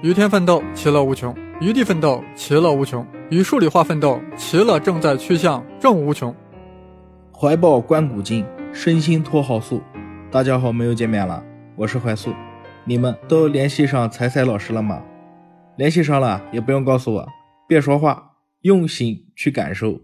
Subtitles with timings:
[0.00, 6.32] 与天奋斗，其乐无穷；与地奋斗，其乐无穷；与数理化奋斗，其乐正在趋向正无穷。
[7.32, 9.82] 怀抱观古今，身心托好素。
[10.30, 12.32] 大家好，我们又见面了，我是怀素。
[12.84, 15.02] 你们都联系上彩彩老师了吗？
[15.76, 17.28] 联系上了也不用告诉我，
[17.66, 20.02] 别说话，用心去感受。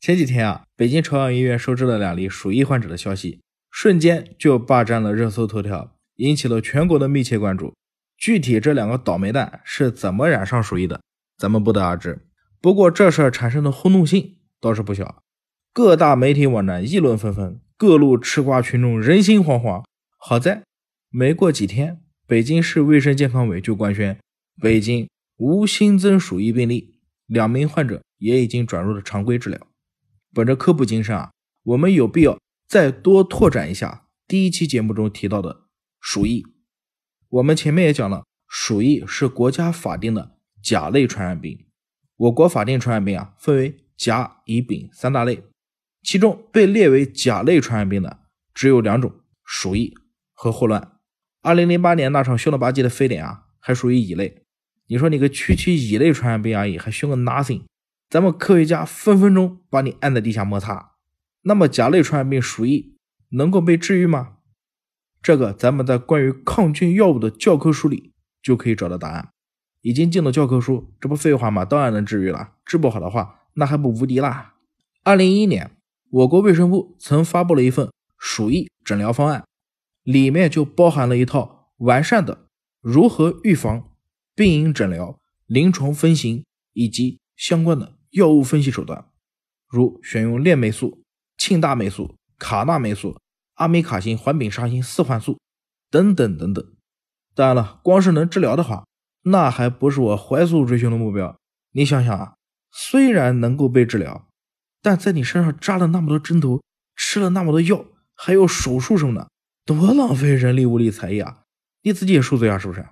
[0.00, 7.72] 前几天啊，北京朝阳医院收治了两例鼠疫患者的消息，瞬间就霸占了热搜头条，引起了全国的密切关注。
[8.16, 11.00] 具体这两个倒霉蛋是怎么染上鼠疫的，
[11.36, 12.26] 咱们不得而知。
[12.60, 15.22] 不过这事儿产生的轰动性倒是不小，
[15.72, 19.84] 各大媒体网站议论纷纷，各路吃瓜群众人心惶惶。
[20.16, 20.64] 好在
[21.10, 24.18] 没过几天，北京市卫生健康委就官宣，
[24.60, 29.60] 北京无新增鼠疫病例，两名患者也已经转入了常规治疗。
[30.34, 31.30] 本着科普精神啊，
[31.62, 35.66] 我们有必要再多拓展一下第一期节目中提到的
[36.00, 36.44] 鼠疫。
[37.28, 41.66] 我们前面也讲了，鼠疫是国家法定的甲类传染病。
[42.16, 45.42] 我国法定传染病啊，分为甲、乙、丙三大类，
[46.02, 48.20] 其中被列为甲类传染病的
[48.54, 49.12] 只有两种：
[49.44, 49.94] 鼠疫
[50.32, 50.92] 和霍乱。
[51.42, 54.42] 二零零八年那场凶了吧唧的非典啊，还属于乙类。
[54.86, 57.62] 你说你个区区乙类传染病而已，还凶个 nothing？
[58.08, 60.92] 咱们科学家分分钟把你按在地下摩擦。
[61.42, 62.96] 那么甲类传染病鼠疫
[63.30, 64.35] 能够被治愈吗？
[65.26, 69.30] 这个咱们在关于抗菌药物的教科书里就可以找到答案，
[69.80, 71.64] 已经进了教科书，这不废话吗？
[71.64, 74.54] 当然能治愈了，治不好的话那还不无敌啦。
[75.02, 75.72] 二零一一年，
[76.10, 79.44] 我国卫生部曾发布了一份鼠疫诊疗方案，
[80.04, 82.46] 里面就包含了一套完善的
[82.80, 83.90] 如何预防、
[84.36, 89.06] 病因诊疗、临床分型以及相关的药物分析手段，
[89.66, 91.02] 如选用链霉素、
[91.36, 93.16] 庆大霉素、卡那霉素。
[93.56, 95.38] 阿米卡辛、环丙沙星、四环素
[95.90, 96.64] 等等等等。
[97.34, 98.86] 当然了，光是能治疗的话，
[99.22, 101.36] 那还不是我怀素追求的目标。
[101.72, 102.36] 你想想啊，
[102.70, 104.28] 虽然能够被治疗，
[104.80, 106.62] 但在你身上扎了那么多针头，
[106.94, 109.28] 吃了那么多药，还有手术什么的，
[109.64, 111.42] 多浪费人力物力财力啊！
[111.82, 112.86] 你自己也受罪啊，是不是？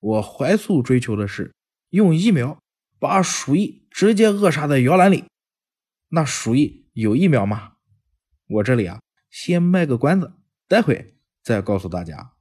[0.00, 1.54] 我怀素追求的是
[1.90, 2.58] 用疫苗
[2.98, 5.24] 把鼠疫直接扼杀在摇篮里。
[6.10, 7.72] 那鼠疫有疫苗吗？
[8.48, 9.00] 我这里啊。
[9.30, 10.32] 先卖个关子，
[10.66, 12.32] 待会再告诉大家。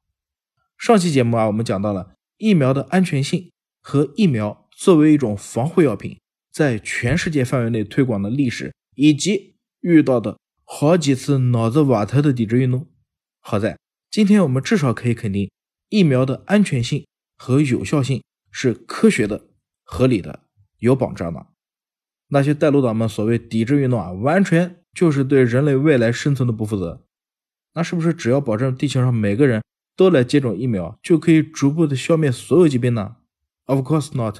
[0.78, 6.20] 上期节目啊，我们讲到了疫苗的安全性和疫苗作为一种防护药品
[6.52, 12.88] 在全世界范围内推广的历史，以及遇到的好几次脑子瓦特的抵制运动。
[13.40, 13.78] 好在
[14.12, 15.50] 今天我们至少可以肯定，
[15.90, 17.06] 疫苗的安全性
[17.38, 19.48] 和有效性是科学的、
[19.84, 20.44] 合理的、
[20.80, 21.48] 有保障的。
[22.30, 24.84] 那些带路党们所谓抵制运动啊，完全。
[24.98, 27.04] 就是对人类未来生存的不负责，
[27.76, 29.62] 那是不是只要保证地球上每个人
[29.96, 33.18] 都来接种疫苗，就可以逐步的消灭所有疾病呢
[33.66, 34.40] ？Of course not。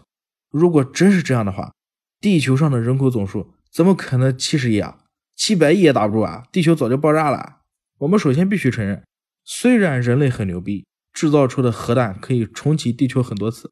[0.50, 1.76] 如果真是这样的话，
[2.20, 5.04] 地球上的人口总数怎么可能七十亿啊？
[5.36, 6.48] 七百亿也打不住啊！
[6.52, 7.58] 地球早就爆炸了。
[8.00, 9.04] 我们首先必须承认，
[9.44, 13.72] 虽然人类很牛逼，制造出的核弹可以重启地球很多次，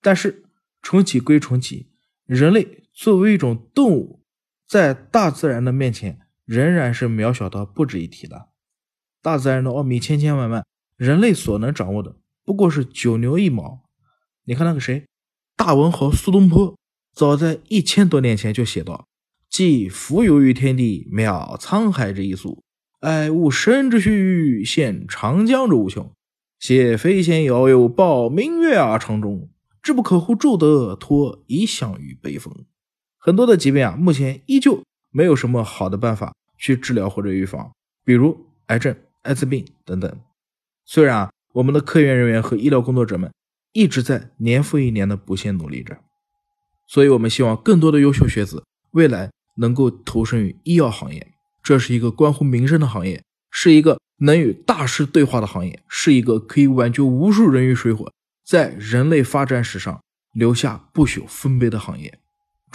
[0.00, 0.44] 但是
[0.80, 1.90] 重启归重启，
[2.24, 4.22] 人类作为一种动物。
[4.68, 8.48] 在大自然的面前，仍然是渺小到不值一提的。
[9.22, 10.64] 大自然的奥秘千千万万，
[10.96, 13.84] 人类所能掌握的不过是九牛一毛。
[14.44, 15.06] 你看那个谁，
[15.56, 16.76] 大文豪苏东坡，
[17.12, 19.06] 早在一千多年前就写道
[19.50, 22.62] ：“既浮游于天地，渺沧海之一粟；
[23.00, 26.12] 爱吾生之须臾羡长江之无穷。
[26.58, 29.50] 写飞仙遥游，抱明月而长终，
[29.82, 32.64] 志不可乎骤得，托遗响于北风。”
[33.26, 37.72] 很多的疾病啊，目前依旧没有什么好的办法去治疗或者预防，
[38.04, 40.20] 比如癌症、艾滋病等等。
[40.84, 43.32] 虽然啊，我们的科研人员和医疗工作者们
[43.72, 45.98] 一直在年复一年的不懈努力着，
[46.86, 51.32] 所以我们希望更多的优秀学子未来能够投身于医药行业。
[51.64, 58.12] 这是一个关乎民生的行业，是一个能与大师对话的行业，是一个可以挽救无数人于水火，
[58.44, 60.00] 在人类发展史上
[60.32, 62.20] 留下不朽丰碑的行业。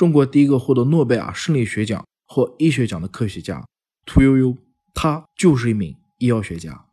[0.01, 3.63] 中国第一个获得诺贝尔生理学奖或医学奖的科学家
[4.03, 4.57] 屠呦呦，
[4.95, 6.87] 他就是一名医药学家。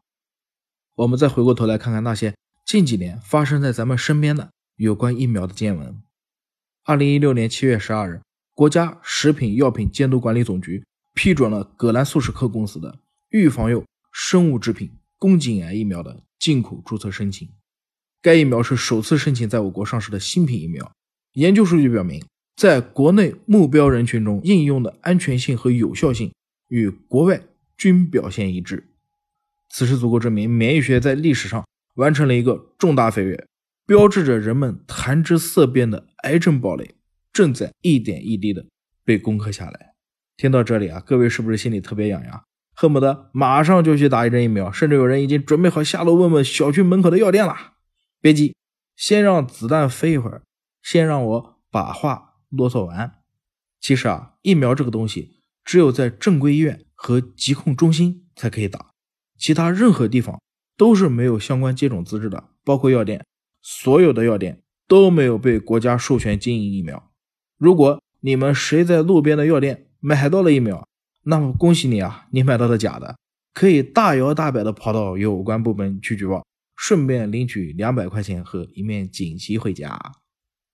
[0.94, 2.34] 我们再回过头来看看那些
[2.66, 5.98] 近几年发生在咱们身边的有关疫苗的见闻。
[6.84, 8.20] 二零一六年七月十二日，
[8.52, 10.84] 国家食品药品监督管理总局
[11.14, 12.98] 批准了葛兰素史克公司的
[13.30, 13.82] 预防用
[14.12, 17.48] 生物制品宫颈癌疫苗的进口注册申请。
[18.20, 20.92] 该疫苗是首次申请在我国上市的新品疫苗。
[21.32, 22.22] 研究数据表明。
[22.58, 26.32] 在国内目标人群中应用的安全性和有效性
[26.66, 27.40] 与国外
[27.76, 28.88] 均表现一致，
[29.70, 31.64] 此时足够证明免疫学在历史上
[31.94, 33.46] 完成了一个重大飞跃。
[33.86, 36.96] 标志着人们谈之色变的癌症堡垒
[37.32, 38.66] 正在一点一滴的
[39.04, 39.92] 被攻克下来。
[40.36, 42.42] 听到这里啊，各位是不是心里特别痒痒，
[42.74, 44.72] 恨不得马上就去打一针疫苗？
[44.72, 47.74] 甚至有人已经准备好下楼问问小区门口的药店了。
[48.20, 48.56] 别急，
[48.96, 50.42] 先让子弹飞一会儿，
[50.82, 53.22] 先让我把话啰嗦完。
[53.80, 58.92] 其实啊，疫苗这个东西，只有在正规医院和疾控中心才可以打，
[59.38, 60.40] 其他任何地方
[60.76, 63.24] 都是没有相关接种资质的，包括药店，
[63.62, 67.10] 所有的药店都没有被国家授权经营疫苗。
[67.56, 70.88] 如果你们谁在路边的药店，买到了疫苗，
[71.24, 72.26] 那么恭喜你啊！
[72.30, 73.16] 你买到的假的，
[73.52, 76.44] 可以大摇大摆的跑到有关部门去举报，
[76.76, 80.00] 顺便领取两百块钱和一面锦旗回家。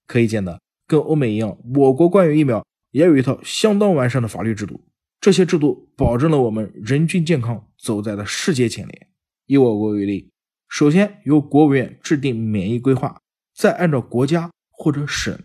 [0.07, 4.85] 可以见的，跟欧美一样，我国关于疫苗也有一套相当完善的法律制度。
[5.21, 9.09] 这些制度保证了我们人均健康走在了世界前列。
[9.47, 10.31] 以我国为例，
[10.69, 13.21] 首先由国务院制定免疫规划，
[13.55, 15.39] 再按照国家或者省、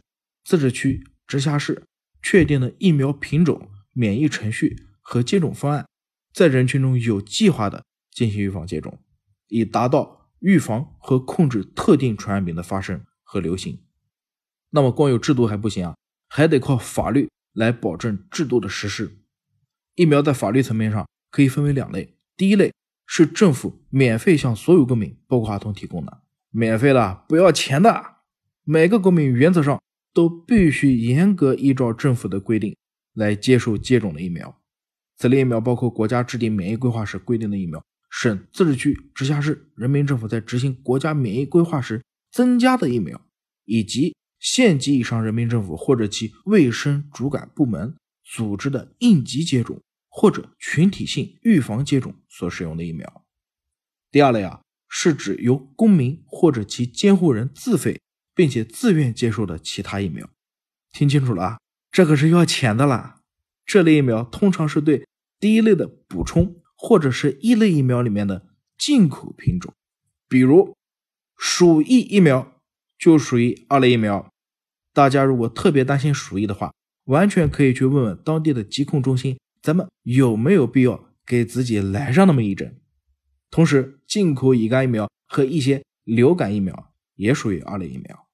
[0.43, 1.83] 自治区、直辖市。
[2.21, 5.87] 确定的疫苗品种、免疫程序和接种方案，
[6.33, 8.99] 在人群中有计划的进行预防接种，
[9.47, 13.79] 以达到预防和控制特定传染病的发生和流行。
[14.69, 15.95] 那么光有制度还不行啊，
[16.29, 19.17] 还得靠法律来保证制度的实施。
[19.95, 22.73] 疫苗在法律层面上可以分为两类，第一类
[23.05, 26.21] 是政府免费向所有公民，包括儿童提供的，
[26.51, 28.17] 免费的，不要钱的，
[28.63, 29.79] 每个公民原则上。
[30.11, 32.75] 都必须严格依照政府的规定
[33.13, 34.59] 来接受接种的疫苗。
[35.15, 43.21] 此类疫苗包括国家制定免疫规划时规定的疫苗，省、自治区、直辖市人民政府在执行国家免疫规划时增加的疫苗，
[43.65, 53.25] 以及县级以上人民政府或者其卫生主管部门组织的应急接种或者群体性预防接种所使用的疫苗。
[54.11, 57.99] 第二类啊，是指由公民或者其监护人自费。
[58.35, 60.29] 并且自愿接受的其他疫苗，
[60.93, 61.59] 听清楚了啊，
[61.91, 63.19] 这可是要钱的啦。
[63.65, 65.05] 这类疫苗通常是对
[65.41, 68.47] 第一类的补充，或者是一类疫苗里面的
[68.77, 69.73] 进口品种，
[70.29, 70.73] 比如
[71.35, 72.58] 鼠疫疫苗
[72.99, 74.29] 就属于二类疫苗。
[74.93, 76.73] 大家如果特别担心鼠疫的话，
[77.05, 82.79] 完全可以去问问当地的疾控中心，咱们有没有必要给自己来上那么一针。
[83.49, 88.27] 同时，进口乙肝疫苗和一些流感疫苗也属于二类疫苗。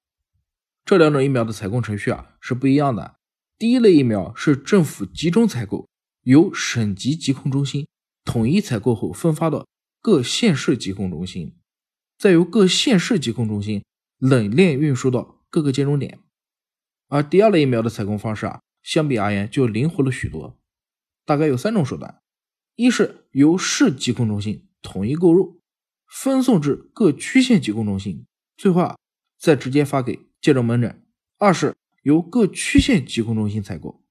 [0.83, 3.15] 这两种疫苗的采购程序啊是不一样的。
[3.57, 5.87] 第一类疫苗是政府集中采购，
[6.23, 7.87] 由省级疾控中心
[8.25, 9.65] 统一采购后分发到
[10.01, 11.55] 各县市疾控中心，
[12.17, 13.83] 再由各县市疾控中心
[14.27, 16.19] 冷链运输到各个接种点。
[17.07, 20.59] 而第二类疫苗的采购方式啊，相比而言就灵活了许多，
[21.25, 22.21] 大概有三种手段：
[22.75, 25.61] 一是由市疾控中心统一购入，
[26.07, 28.25] 分送至各区县疾控中心，
[28.57, 28.97] 最后啊
[29.39, 30.25] 再直接发给。
[30.41, 31.03] 接种门诊，
[31.39, 34.03] 二是由各区县疾控中心采购，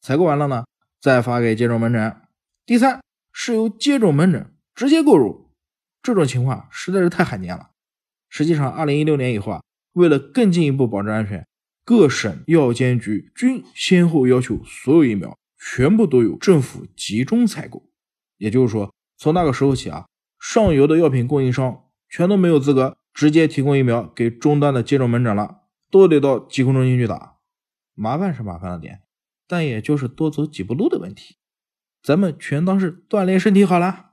[0.00, 0.64] 采购完了呢，
[1.00, 2.16] 再发给接种门诊。
[2.64, 3.02] 第三
[3.32, 5.50] 是由接种门诊直接购入，
[6.00, 7.69] 这种情况实在是太罕见了。
[8.30, 9.62] 实际上，二零一六年以后啊，
[9.92, 11.46] 为了更进一步保证安全，
[11.84, 17.90] 各省药监局均先后要求所有疫苗全部都有政府集中采购。
[18.38, 20.06] 也就是说，从那个时候起啊，
[20.40, 25.58] 上游的药品供应商全都没有资格直接提供疫苗给终端的接种门诊了。
[25.92, 27.38] 都得到疾控中心去打，
[27.96, 29.00] 麻烦是麻烦了点，
[29.48, 31.34] 但也就是多走几步路的问题。
[32.00, 34.12] 咱们全当是锻炼身体好了。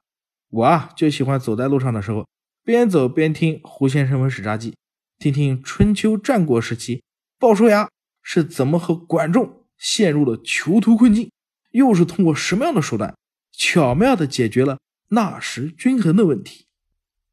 [0.49, 2.25] 我啊就喜欢走在路上的时候，
[2.67, 4.75] 边走边听胡先生文史札记，
[5.17, 7.01] 听听春秋战国时期
[7.39, 7.89] 鲍叔牙
[8.21, 11.31] 是怎么和管仲陷入了囚徒困境，
[11.71, 13.15] 又是通过什么样的手段
[13.53, 14.79] 巧妙的解决了
[15.11, 16.65] 纳什均衡的问题。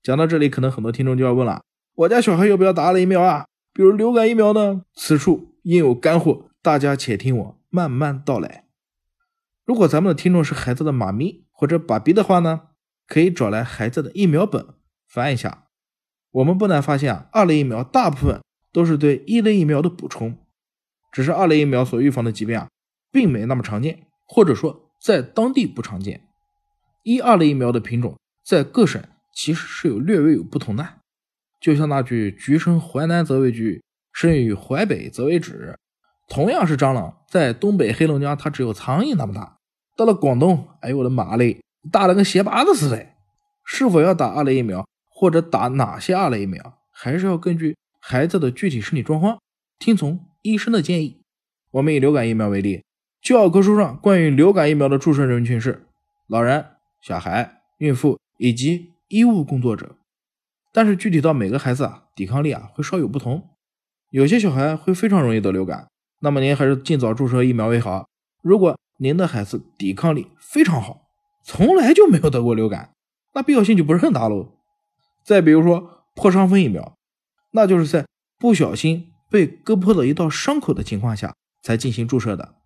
[0.05, 1.65] 讲到这里，可能很多听众就要问了：
[1.97, 3.47] 我家小孩要不要打了疫苗啊？
[3.73, 4.83] 比如流感疫苗呢？
[4.95, 8.67] 此处应有干货，大家且听我慢慢道来。
[9.65, 12.69] 如果咱们的听众是孩子的妈咪或者爸比的话呢，
[13.09, 14.65] 可以找来孩子的疫苗本
[15.15, 15.67] 翻一下。
[16.33, 18.41] 我们不难发现啊，二类疫苗大部分
[18.73, 20.37] 都是对一类疫苗的补充，
[21.13, 22.69] 只是二类疫苗所预防的疾病啊，
[23.13, 26.27] 并没那么常见，或者说在当地不常见。
[27.05, 29.01] 一二类疫苗的品种在各省
[29.33, 30.95] 其实是有略微有不同的。
[31.61, 33.81] 就像那句“橘生淮南则为橘，
[34.13, 35.77] 生于淮北则为枳”，
[36.29, 39.59] 同样是蟑螂，在东北黑龙江它只有苍蝇那么大，
[39.97, 43.07] 到了广东，哎呦我的妈嘞，大的跟鞋拔子似的。
[43.65, 49.39] 是否要打二类疫苗，或者打哪些二类疫苗，还是要根据孩子的具体身体状况，
[49.79, 51.23] 听从医生的建议。
[51.71, 52.83] 我们以流感疫苗为例，
[53.23, 55.87] 教科书上关于流感疫苗的注射人群是
[56.27, 56.67] 老人、
[57.01, 59.97] 小孩、孕妇以及医务工作者。
[60.73, 63.51] 但是具体到每个孩子啊，抵抗力啊会稍有不同。
[64.11, 65.89] 有些小孩会非常容易得流感，
[66.21, 68.09] 那么您还是尽早注射疫苗为好。
[68.43, 71.09] 如果您的孩子抵抗力非常好，
[71.45, 72.93] 从来就没有得过流感，
[73.35, 74.54] 那必要性就不是很大喽。
[75.25, 76.95] 再比如说破伤风疫苗，
[77.53, 78.05] 那就是在
[78.39, 82.57] 不小心被割破了一道伤口的情况下才进行注射的。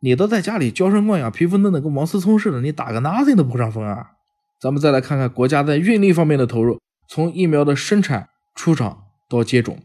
[0.00, 4.12] 你都在家里娇生惯养，皮肤嫩的跟王思聪似的，你打个 nothing 都破伤风啊？
[4.60, 6.78] 咱们再来看看国家在运力方面的投入。
[7.08, 9.80] 从疫苗的生产、出厂到接种，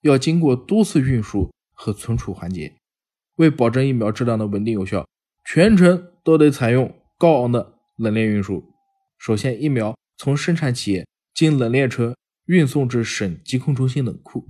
[0.00, 2.74] 要经过多次运输和存储环节。
[3.36, 5.06] 为保证疫苗质量的稳定有效，
[5.44, 8.64] 全程都得采用高昂的冷链运输。
[9.18, 14.48] 首先，疫苗从生产企业经冷链车运送至省疾控中心冷库，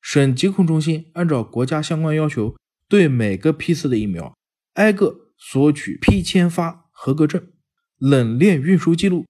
[0.00, 2.56] 省疾控中心按照国家相关要求，
[2.88, 4.36] 对每个批次的疫苗
[4.74, 7.50] 挨个索取批签发合格证、
[7.98, 9.24] 冷链运输记录、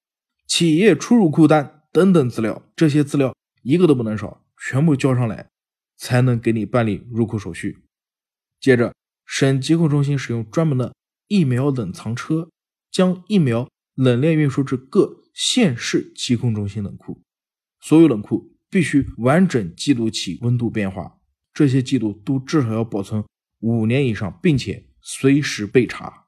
[0.47, 1.79] 企业出入库单。
[1.93, 5.51] 等等资料，这些资料一个都不能少，全部交上来，
[5.99, 7.85] 才能给你办理入库手续。
[8.59, 8.95] 接着，
[9.27, 10.95] 省疾控中心使用专门的
[11.29, 12.49] 疫苗冷藏车，
[12.91, 17.23] 将疫苗冷链运输至各县市疾控中心冷库。
[17.81, 21.19] 所有冷库必须完整记录起温度变化，
[21.53, 23.25] 这些记录都至少要保存
[23.61, 26.27] 五年以上，并且随时备查。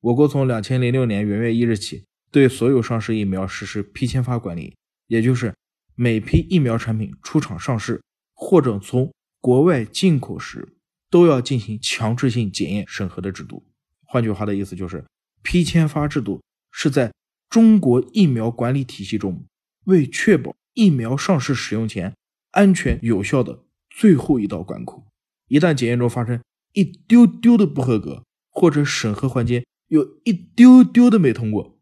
[0.00, 2.04] 我国从两千零六年元月一日起。
[2.32, 4.76] 对所有上市疫苗实施批签发管理，
[5.08, 5.52] 也就是
[5.96, 8.00] 每批疫苗产品出厂上市
[8.32, 10.76] 或者从国外进口时，
[11.10, 13.66] 都要进行强制性检验审核的制度。
[14.04, 15.04] 换句话的意思就是，
[15.42, 17.12] 批签发制度是在
[17.50, 19.44] 中国疫苗管理体系中，
[19.84, 22.14] 为确保疫苗上市使用前
[22.52, 25.04] 安全有效的最后一道关口。
[25.48, 26.40] 一旦检验中发生
[26.74, 31.76] 一丢丢的不合格，或者审核环节有一丢丢的没通过，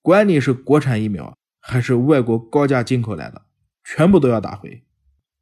[0.00, 3.46] 管你是国产疫苗还是外国高价进口来的，
[3.82, 4.84] 全部都要打回。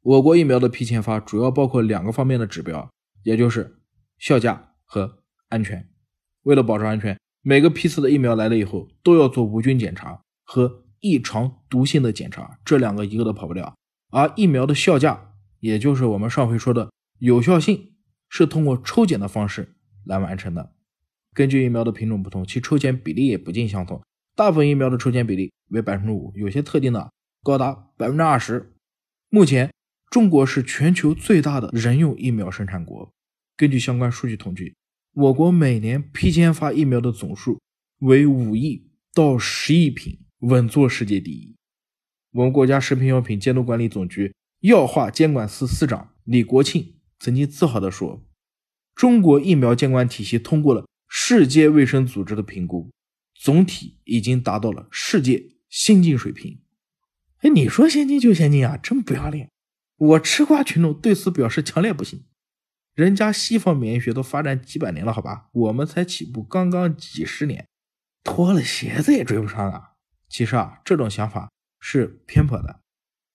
[0.01, 2.89] 我国疫苗的批签发主要包括两个方面的指标，
[3.21, 3.77] 也就是
[4.17, 5.19] 效价和
[5.49, 5.87] 安全。
[6.41, 13.73] 为了保证安全，每个批次的疫苗来了以后都要做无菌检查和异常毒性的检查，这两个一个都跑不掉。
[14.09, 17.93] 而疫苗的效价，也就是我们上回说的有效性，
[18.27, 20.73] 是通过抽检的方式来完成的。
[21.33, 24.03] 根据疫苗的品种不同，其抽检比例也不尽相同。
[24.35, 27.09] 大部分疫苗的抽检比例为百分之五，有些特定的
[27.43, 28.73] 高达百分之二十。
[29.29, 29.71] 目前，
[30.09, 33.09] 中国是全球最大的人用疫苗生产国。
[33.55, 34.75] 根据相关数据统计，
[35.17, 37.59] 我国每年批签发疫苗的总数
[38.01, 41.55] 为五亿到十亿瓶，稳坐世界第一。
[42.33, 48.23] 我们国家食品药品监督管理总局药化监管司司长李国庆曾经自豪地说
[48.93, 52.91] ：“中国疫苗监管体系通过了世界卫生组织的评估。”
[53.33, 56.61] 总体已经达到了世界先进水平。
[57.39, 59.49] 哎，你说先进就先进啊，真不要脸！
[59.97, 62.23] 我吃瓜群众对此表示强烈不信。
[62.97, 67.67] 人家西方免疫学都发展几百年了，好吧，我们才起步刚刚几十年，
[68.23, 69.91] 脱了鞋子也追不上啊！
[70.27, 72.79] 其实啊，这种想法是偏颇的。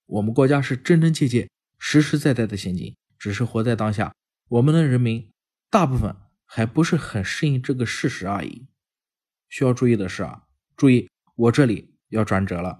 [0.05, 4.13] 我们国家是真真切切、实实在在的先进，只是活在当下，
[4.49, 5.31] 我们的人民
[5.69, 6.13] 大部分
[6.45, 8.67] 还不是很适应这个事实而已。
[9.47, 10.43] 需要注意的是啊，
[10.75, 12.79] 注意我这里要转折了。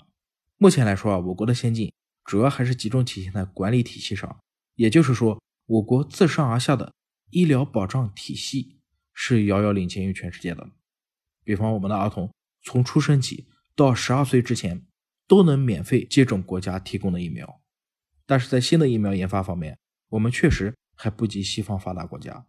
[0.58, 1.94] 目前来说啊，我国的先进
[2.26, 4.38] 主要还是集中体现在管理体系上，
[4.76, 6.94] 也就是说，我国自上而下的
[7.30, 8.80] 医疗保障体系
[9.14, 10.70] 是遥遥领先于全世界的。
[11.44, 14.86] 比方，我们的儿童从出生起到十二岁之前
[15.28, 17.62] 都能免费接种国家提供的疫苗，
[18.26, 19.78] 但是在新的疫苗研发方面，
[20.10, 22.46] 我们确实还不及西方发达国家，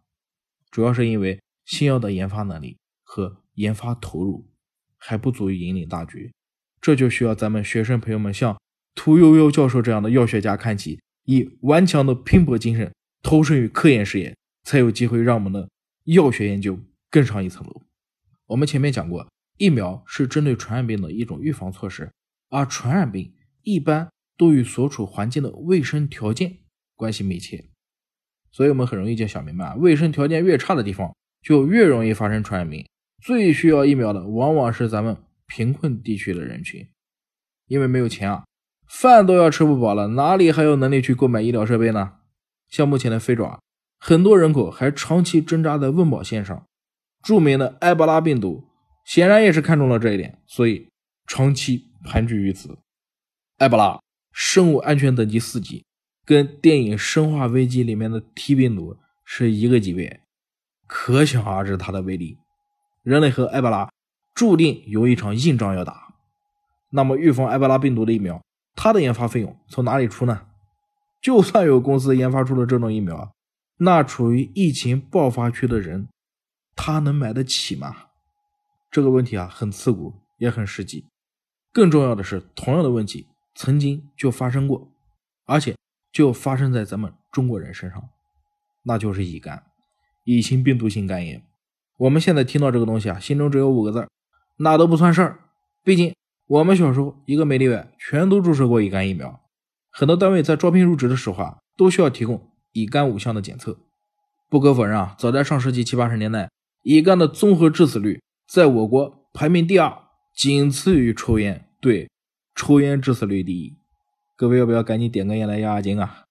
[0.69, 4.49] 主要是因为新药的研发能力和研发投入
[4.97, 6.33] 还不足以引领大局，
[6.79, 8.57] 这就需要咱们学生朋友们向
[8.93, 12.93] 屠呦呦教授这样的药学家看齐，以顽强的拼搏精神
[13.25, 15.67] 投身于科研事业，才有机会让我们的
[16.03, 16.79] 药学研究
[17.09, 17.81] 更上一层楼。
[18.45, 19.27] 我们前面讲过，
[19.57, 22.11] 疫苗是针对传染病的一种预防措施，
[22.51, 26.59] 而传染病一般都与所处环境的卫生条件
[26.95, 27.65] 关系密切，
[28.51, 32.85] 所以我们很容易就想明白，卫生条件越差的地方，就越容易发生传染病。
[33.23, 35.17] 最需要疫苗的，往往是咱们
[35.47, 36.87] 贫困地区的人群，
[37.65, 38.45] 因为没有钱啊，
[38.87, 42.17] 饭都要吃不饱了，哪里还有能力去购买医疗设备呢？
[42.69, 43.59] 像目前的非洲啊，
[43.99, 46.65] 很多人口还长期挣扎在温饱线上。
[47.23, 48.67] 著名的埃博拉病毒
[49.03, 50.87] 显然也是看中了这一点，所以
[51.25, 52.77] 长期盘踞于此。
[53.57, 53.99] 埃博拉
[54.31, 55.85] 生物安全等级四级，
[56.25, 60.21] 跟电影《生化危机》里面的 T 病毒是一个级别，
[60.85, 62.37] 可想而知它的威力。
[63.01, 63.89] 人类和埃博拉
[64.33, 66.13] 注定有一场硬仗要打。
[66.89, 68.41] 那么，预防埃博拉病毒的疫苗
[68.75, 70.47] 它的研发费用从哪里出呢？
[71.21, 73.33] 就算有公司研发出了这种疫苗，
[73.77, 76.07] 那处于疫情爆发区的人，
[76.75, 77.95] 他能买得起吗？
[78.91, 81.05] 这个问题啊，很刺骨，也很实际。
[81.73, 84.89] 更重要的是，同样的问题曾经就发生过，
[85.45, 85.75] 而且
[86.11, 88.09] 就发生在咱们中国人身上，
[88.83, 89.63] 那就是乙肝，
[90.23, 91.43] 乙型病毒性肝炎。
[91.97, 94.07] 我们现在听到这个东西啊，心中只有五个字
[94.57, 95.39] 那都不算事儿。
[95.83, 96.15] 毕竟
[96.47, 99.41] 我们小时候一个没例外，全都注射过乙肝疫苗。
[99.97, 103.79] 很多单位在招聘入职的时候啊，都需要提供乙肝五项的检测。
[104.49, 106.51] 不可否认啊，早在上世纪七八十年代，
[106.83, 109.97] 乙肝的综合致死率在我国排名第二，
[110.35, 111.69] 仅次于抽烟。
[111.79, 112.09] 对，
[112.53, 113.77] 抽烟致死率第一。
[114.35, 116.25] 各位要不要赶紧点根烟来压压惊啊？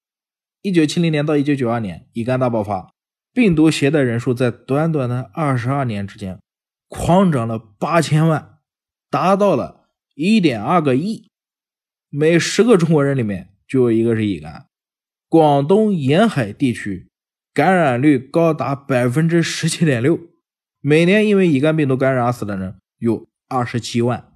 [0.61, 2.93] 一九七零年到一九九二年，乙肝大爆发，
[3.33, 6.39] 病毒携带人数在短短的二十二年之间，
[6.91, 8.59] 狂涨了八千万，
[9.09, 11.31] 达到了一点二个亿。
[12.11, 13.53] 每十个中国人里面。
[13.67, 14.67] 就有一个是乙肝，
[15.29, 17.09] 广东沿海地区
[17.53, 20.19] 感染率高达百分之十七点六，
[20.81, 24.33] 每年因为乙肝病毒感染而死的人有二十七万，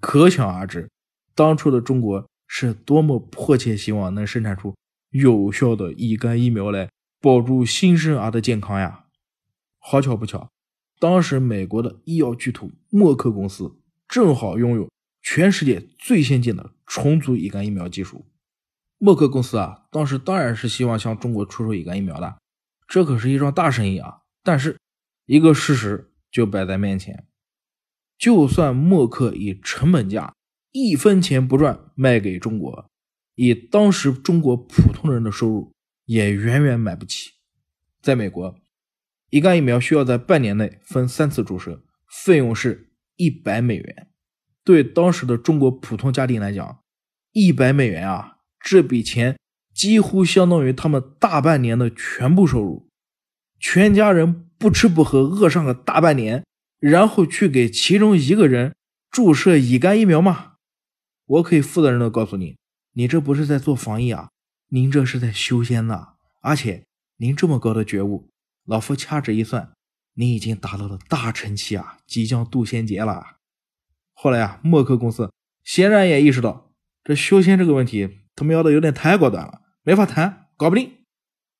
[0.00, 0.88] 可想而知，
[1.34, 4.74] 当初的中国是多么迫切希望能生产出
[5.10, 6.88] 有效的乙肝疫苗来
[7.20, 9.04] 保住新生儿的健康呀！
[9.78, 10.50] 好巧不巧，
[10.98, 13.76] 当时美国的医药巨头默克公司
[14.06, 14.88] 正好拥有
[15.22, 18.24] 全世界最先进的重组乙肝疫苗技术。
[18.98, 22.38] 默克公司啊，当时当然是希望向中国出售乙肝疫苗的，
[22.88, 24.22] 这可是一桩大生意啊。
[24.42, 24.76] 但是，
[25.26, 27.26] 一个事实就摆在面前：
[28.18, 30.34] 就算默克以成本价
[30.72, 32.90] 一分钱不赚卖给中国，
[33.36, 35.72] 以当时中国普通人的收入，
[36.06, 37.32] 也远远买不起。
[38.02, 38.58] 在美国，
[39.30, 44.08] 乙肝疫苗需要在半年内分三次注射，费用是一百美元。
[44.64, 46.82] 对当时的中国普通家庭来讲，
[47.32, 48.37] 一百美元啊！
[48.60, 49.38] 这笔钱
[49.74, 52.88] 几乎相当于他们大半年的全部收入，
[53.60, 56.44] 全家人不吃不喝饿上个大半年，
[56.80, 58.74] 然后去给其中一个人
[59.10, 60.54] 注射乙肝疫苗吗？
[61.26, 62.56] 我可以负责任的告诉你，
[62.94, 64.30] 你这不是在做防疫啊，
[64.70, 66.14] 您这是在修仙呐！
[66.40, 66.84] 而且
[67.18, 68.28] 您这么高的觉悟，
[68.64, 69.72] 老夫掐指一算，
[70.14, 73.36] 您已经达到了大乘期啊，即将渡仙劫了。
[74.12, 75.32] 后来啊，默克公司
[75.62, 76.72] 显然也意识到
[77.04, 78.18] 这修仙这个问题。
[78.38, 80.92] 他们要的有点太高端了，没法谈，搞不定。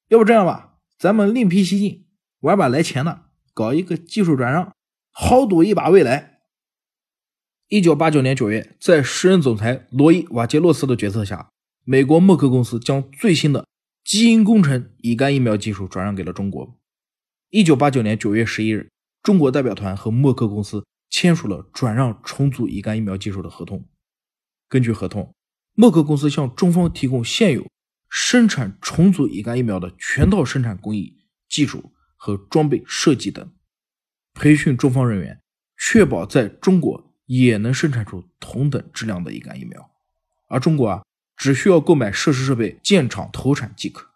[0.06, 2.06] 要不这样吧，咱们另辟蹊径，
[2.38, 4.72] 玩把来钱的，搞一个技术转让，
[5.10, 6.38] 豪赌一把未来。
[7.66, 11.50] 一九八九年九月，在时任总裁罗伊·瓦杰洛斯的决策下，
[11.84, 13.66] 美国默克公司将最新的
[14.04, 16.78] 基因工程乙肝疫苗技术转让给了中国。
[17.50, 18.88] 一九八九年九月十一日，
[19.24, 23.84] 中国代表团和默克公司签署了转让重组乙肝疫苗技术的合同。
[24.68, 25.34] 根据合同。
[25.80, 27.64] 默克公司向中方提供现有
[28.08, 33.48] 生产重组乙肝疫苗的全套生产工艺、技术和装备设计等，
[34.34, 35.40] 培训中方人员，
[35.76, 39.88] 确保在中国也能生产出同等质量的乙肝疫苗。
[40.48, 41.04] 而中国啊，
[41.36, 44.10] 只需要购买设施设备建厂投产即可。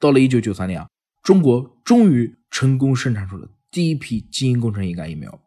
[0.00, 0.88] 到了一九九三年啊，
[1.22, 5.40] 中国终于成功生产出了第一批基因工程乙肝疫苗，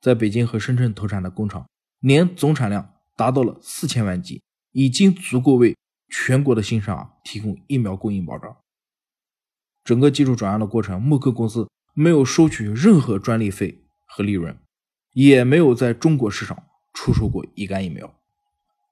[0.00, 1.68] 在北京和深圳投产的工厂
[2.00, 4.42] 年总产量达到了四千万剂。
[4.72, 5.76] 已经足够为
[6.08, 8.56] 全国的新生儿提供疫苗供应保障。
[9.84, 14.56] 整个技术转让的过程，默克公司没有收取任何专利费和利润，
[15.12, 18.14] 也没有在中国市场出售过乙肝疫苗。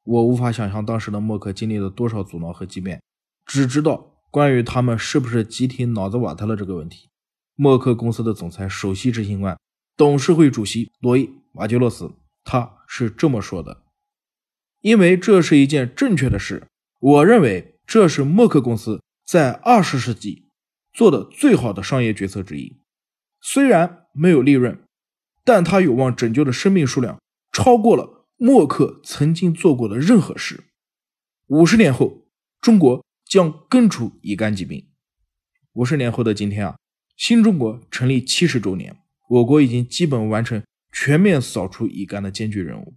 [0.05, 3.01] 我无法想象当时的默克经历了多少阻挠和激辩，
[3.47, 7.09] 只知道关于他们是不是集体脑子瓦特了这个问题，
[7.55, 9.57] 默克公司的总裁、首席执行官、
[9.97, 12.13] 董事会主席罗伊·瓦杰洛斯
[12.43, 13.83] 他是这么说的。
[14.81, 16.67] 因为这是一件正确的事，
[16.99, 20.49] 我认为这是默克公司在二十世纪
[20.93, 22.79] 做的最好的商业决策之一。
[23.41, 24.79] 虽然没有利润，
[25.45, 27.21] 但它有望拯救的生命数量
[27.53, 30.65] 超过了默克曾经做过的任何事。
[31.49, 32.27] 五十年后，
[32.61, 34.89] 中国将根除乙肝疾病。
[35.75, 36.77] 五十年后的今天啊，
[37.17, 38.97] 新中国成立七十周年，
[39.29, 40.63] 我国已经基本完成
[40.93, 42.95] 全面扫除乙肝的艰巨任务。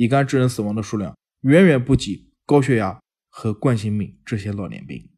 [0.00, 5.10] 乙肝致人死亡的数量远远不及高血压和冠心病这些老年病，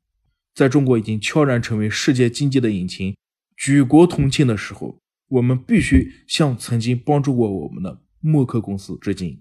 [0.56, 3.16] 在中国已经悄然成为世界经济的引擎，
[3.56, 9.40] 举国同庆的时候，我们必须向曾经帮助过我们的默克公司致敬，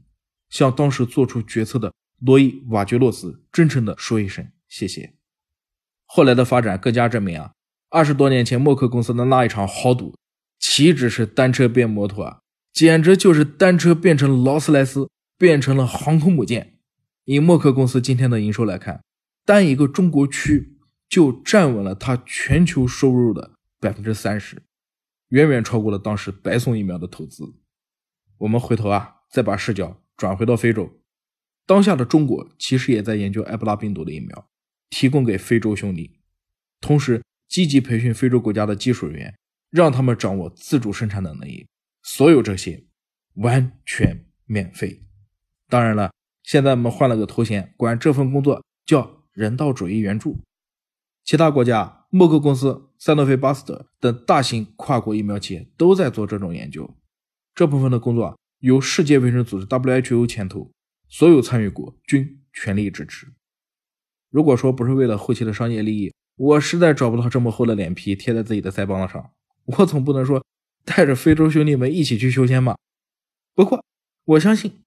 [0.51, 5.15] 向当时做出决策的罗伊·瓦杰洛斯真诚地说一声谢谢。
[6.06, 7.54] 后来的发展更加证明啊，
[7.89, 10.15] 二十多年前默克公司的那一场豪赌，
[10.60, 15.10] 岂止是单车变摩托啊，简直就是单车变成劳斯莱斯。
[15.41, 16.77] 变成了航空母舰，
[17.23, 19.04] 以默克公司今天的营收来看，
[19.43, 20.77] 单一个中国区
[21.10, 24.62] 就站稳了它全球收入的百分之三十，
[25.30, 27.56] 远远超过了当时白送疫苗的投资。
[28.38, 31.01] 我们回头啊，再把视角转回到非洲，
[31.65, 34.47] 当下的中国其实也在研究埃博拉病毒的疫苗，
[34.91, 36.19] 提供给非洲兄弟，
[36.80, 39.36] 同时积极培训非洲国家的技术人员，
[39.71, 41.67] 让他们掌握自主生产的能力。
[42.04, 42.86] 所有这些
[43.34, 45.01] 完全免费。
[45.71, 46.12] 当然了，
[46.43, 50.38] 现在我们换了个头衔，管这份工作叫人道主义援助。
[51.23, 56.93] 其他国家，默克公司、赛诺菲、巴斯德等大型跨国疫苗企业都在做这种研究。
[57.55, 60.69] 这部分的工作由世界卫生组织 WHO 牵头，
[61.07, 63.27] 所有参与国均全力支持。
[64.29, 69.31] 如果说不是为了后期的商业利益，我实在找不到这么厚的脸皮贴在自己的腮帮子上。
[69.63, 70.43] 我总不能说。
[70.84, 72.75] 带着非洲兄弟们一起去修仙吧。
[73.53, 73.86] 不过，
[74.25, 74.81] 我相信，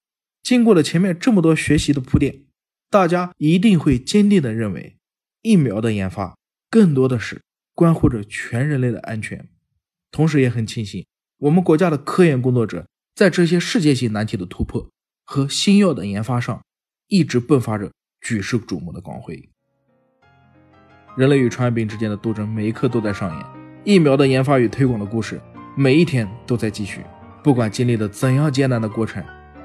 [0.44, 2.42] 经过了前面这么多学习的铺垫，
[2.90, 4.94] 大家一定会坚定的认为，
[5.40, 6.36] 疫苗的研发
[6.70, 7.40] 更多的是
[7.74, 9.48] 关乎着全人类的安全。
[10.12, 11.06] 同时，也很庆幸
[11.38, 14.88] 我们国家的科研工作者在这些世界性难题的突破
[15.24, 16.62] 和新药的研发上，
[17.08, 19.48] 一直迸发着举世瞩目的光辉。
[21.16, 23.46] 人类与传染病之间的斗争，每一刻都在上演。
[23.82, 25.40] 疫苗的研发与推广的故事。
[25.76, 27.00] 每一天都在继续，
[27.42, 29.24] 不管经历了怎样艰难的过程，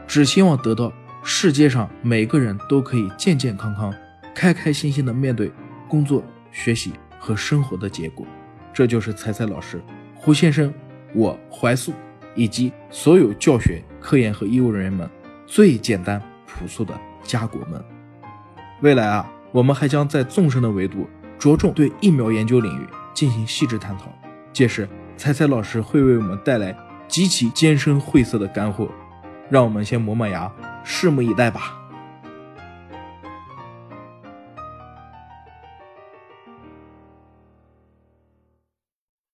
[0.10, 0.92] 只希望得到
[1.24, 3.94] 世界上每个人都可以健健康康、
[4.34, 5.52] 开开心心的面对
[5.88, 8.26] 工作、学习和生活的结果。
[8.74, 9.80] 这就是彩彩老师、
[10.16, 10.74] 胡先生、
[11.14, 11.94] 我怀素
[12.34, 15.08] 以及所有教学、科研和医务人员们
[15.46, 17.80] 最简单朴素的家国梦。
[18.82, 24.12] 未来啊，我们还将在纵深的维度着重对疫苗研究领域进行细致探讨，
[24.52, 24.90] 届时。
[25.18, 26.74] 猜猜老师会为我们带来
[27.06, 28.90] 极其艰深晦涩的干货，
[29.50, 30.52] 让我们先磨磨牙，
[30.86, 31.79] 拭目以待吧。